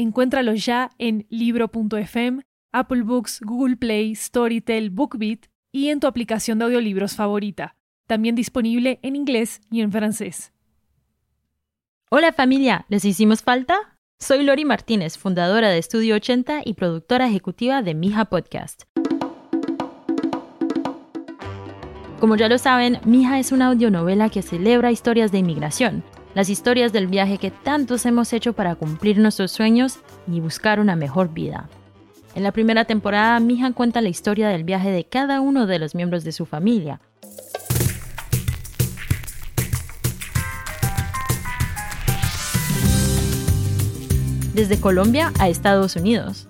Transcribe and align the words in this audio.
Encuéntralo 0.00 0.54
ya 0.54 0.88
en 0.96 1.26
libro.fm, 1.28 2.40
Apple 2.72 3.02
Books, 3.02 3.42
Google 3.42 3.76
Play, 3.76 4.14
Storytel, 4.14 4.88
BookBeat 4.88 5.40
y 5.72 5.88
en 5.88 6.00
tu 6.00 6.06
aplicación 6.06 6.58
de 6.58 6.64
audiolibros 6.64 7.16
favorita. 7.16 7.76
También 8.06 8.34
disponible 8.34 8.98
en 9.02 9.14
inglés 9.14 9.60
y 9.70 9.82
en 9.82 9.92
francés. 9.92 10.54
Hola 12.10 12.32
familia, 12.32 12.86
¿les 12.88 13.04
hicimos 13.04 13.42
falta? 13.42 13.98
Soy 14.18 14.42
Lori 14.42 14.64
Martínez, 14.64 15.18
fundadora 15.18 15.68
de 15.68 15.76
Estudio 15.76 16.14
80 16.14 16.62
y 16.64 16.72
productora 16.72 17.26
ejecutiva 17.26 17.82
de 17.82 17.94
Mija 17.94 18.24
Podcast. 18.24 18.84
Como 22.20 22.36
ya 22.36 22.48
lo 22.48 22.56
saben, 22.56 23.00
Mija 23.04 23.38
es 23.38 23.52
una 23.52 23.66
audionovela 23.66 24.30
que 24.30 24.40
celebra 24.40 24.92
historias 24.92 25.30
de 25.30 25.38
inmigración, 25.40 26.04
las 26.34 26.48
historias 26.48 26.92
del 26.92 27.06
viaje 27.06 27.38
que 27.38 27.50
tantos 27.50 28.06
hemos 28.06 28.32
hecho 28.32 28.52
para 28.52 28.74
cumplir 28.74 29.18
nuestros 29.18 29.50
sueños 29.50 29.98
y 30.30 30.40
buscar 30.40 30.80
una 30.80 30.96
mejor 30.96 31.32
vida. 31.32 31.68
En 32.34 32.44
la 32.44 32.52
primera 32.52 32.84
temporada, 32.84 33.40
Mija 33.40 33.72
cuenta 33.72 34.00
la 34.00 34.08
historia 34.08 34.48
del 34.48 34.64
viaje 34.64 34.90
de 34.90 35.04
cada 35.04 35.40
uno 35.40 35.66
de 35.66 35.78
los 35.78 35.94
miembros 35.94 36.22
de 36.22 36.32
su 36.32 36.46
familia. 36.46 37.00
Desde 44.54 44.80
Colombia 44.80 45.32
a 45.38 45.48
Estados 45.48 45.96
Unidos. 45.96 46.49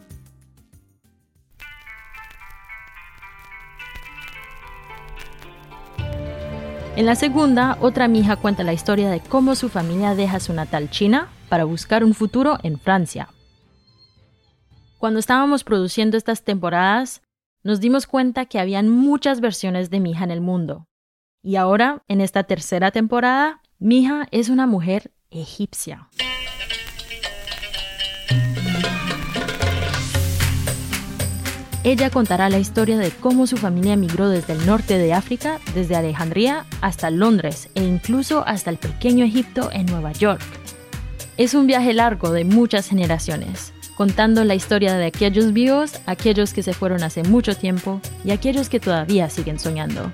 En 7.01 7.07
la 7.07 7.15
segunda, 7.15 7.79
otra 7.81 8.09
mija 8.09 8.37
cuenta 8.37 8.63
la 8.63 8.75
historia 8.75 9.09
de 9.09 9.21
cómo 9.21 9.55
su 9.55 9.71
familia 9.71 10.15
deja 10.15 10.39
su 10.39 10.53
natal 10.53 10.91
China 10.91 11.31
para 11.49 11.65
buscar 11.65 12.05
un 12.05 12.13
futuro 12.13 12.59
en 12.63 12.79
Francia. 12.79 13.31
Cuando 14.99 15.19
estábamos 15.19 15.65
produciendo 15.65 16.19
estas 16.19 16.45
temporadas, 16.45 17.23
nos 17.63 17.81
dimos 17.81 18.07
cuenta 18.07 18.45
que 18.45 18.59
habían 18.59 18.91
muchas 18.91 19.41
versiones 19.41 19.89
de 19.89 19.99
Mija 19.99 20.25
en 20.25 20.31
el 20.31 20.43
mundo. 20.43 20.89
Y 21.43 21.57
ahora, 21.57 22.03
en 22.07 22.21
esta 22.21 22.43
tercera 22.43 22.91
temporada, 22.91 23.63
Mija 23.79 24.29
es 24.31 24.51
una 24.51 24.67
mujer 24.67 25.11
egipcia. 25.31 26.11
Ella 31.83 32.11
contará 32.11 32.51
la 32.51 32.59
historia 32.59 32.99
de 32.99 33.11
cómo 33.11 33.47
su 33.47 33.57
familia 33.57 33.95
emigró 33.95 34.29
desde 34.29 34.53
el 34.53 34.67
norte 34.67 34.99
de 34.99 35.15
África, 35.15 35.61
desde 35.75 35.97
Alejandría 35.97 36.67
hasta 36.83 37.11
Londres 37.11 37.71
e 37.75 37.83
incluso 37.83 38.47
hasta 38.47 38.69
el 38.69 38.77
pequeño 38.77 39.25
Egipto 39.25 39.71
en 39.73 39.87
Nueva 39.87 40.13
York. 40.13 40.43
Es 41.39 41.55
un 41.55 41.67
viaje 41.67 41.95
largo 41.95 42.33
de 42.33 42.45
muchas 42.45 42.87
generaciones, 42.87 43.73
contando 43.97 44.45
la 44.45 44.55
historia 44.55 44.95
de 44.95 45.07
aquellos 45.07 45.55
vivos, 45.55 45.93
aquellos 46.05 46.53
que 46.53 46.63
se 46.63 46.75
fueron 46.75 47.03
hace 47.03 47.23
mucho 47.23 47.57
tiempo 47.57 48.03
y 48.27 48.33
aquellos 48.33 48.69
que 48.69 48.79
todavía 48.79 49.31
siguen 49.31 49.59
soñando. 49.59 50.13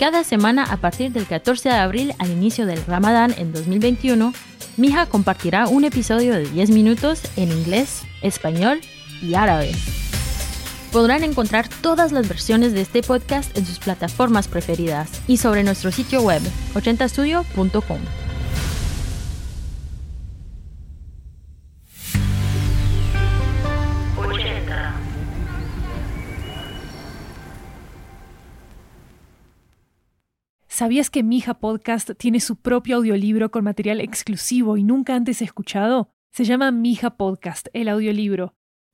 Cada 0.00 0.24
semana 0.24 0.64
a 0.64 0.78
partir 0.78 1.12
del 1.12 1.26
14 1.26 1.68
de 1.68 1.74
abril 1.76 2.14
al 2.18 2.32
inicio 2.32 2.66
del 2.66 2.84
Ramadán 2.84 3.34
en 3.38 3.52
2021, 3.52 4.32
Mija 4.76 5.06
compartirá 5.06 5.68
un 5.68 5.84
episodio 5.84 6.34
de 6.34 6.48
10 6.48 6.70
minutos 6.70 7.22
en 7.36 7.52
inglés, 7.52 8.02
español 8.20 8.80
y 9.22 9.34
árabe. 9.34 9.72
Podrán 10.92 11.22
encontrar 11.22 11.68
todas 11.82 12.12
las 12.12 12.28
versiones 12.28 12.72
de 12.72 12.80
este 12.80 13.02
podcast 13.02 13.56
en 13.56 13.66
sus 13.66 13.78
plataformas 13.78 14.48
preferidas 14.48 15.10
y 15.28 15.36
sobre 15.36 15.62
nuestro 15.62 15.92
sitio 15.92 16.22
web 16.22 16.42
80studio.com. 16.74 18.00
¿Sabías 30.78 31.10
que 31.10 31.24
Mija 31.24 31.54
Podcast 31.54 32.10
tiene 32.18 32.38
su 32.38 32.54
propio 32.54 32.98
audiolibro 32.98 33.50
con 33.50 33.64
material 33.64 34.00
exclusivo 34.00 34.76
y 34.76 34.84
nunca 34.84 35.16
antes 35.16 35.42
escuchado? 35.42 36.12
Se 36.30 36.44
llama 36.44 36.70
Mija 36.70 37.16
Podcast, 37.16 37.66
el 37.72 37.88
audiolibro. 37.88 38.54